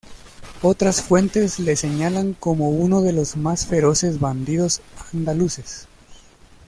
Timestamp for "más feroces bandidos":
3.37-4.81